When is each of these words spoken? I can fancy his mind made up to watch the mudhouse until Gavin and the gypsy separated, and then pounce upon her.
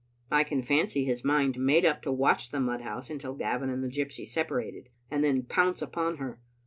I 0.31 0.43
can 0.43 0.63
fancy 0.63 1.05
his 1.05 1.23
mind 1.23 1.59
made 1.59 1.85
up 1.85 2.01
to 2.01 2.11
watch 2.11 2.49
the 2.49 2.57
mudhouse 2.59 3.11
until 3.11 3.35
Gavin 3.35 3.69
and 3.69 3.83
the 3.83 3.87
gypsy 3.87 4.25
separated, 4.27 4.89
and 5.11 5.23
then 5.23 5.43
pounce 5.43 5.79
upon 5.79 6.17
her. 6.17 6.39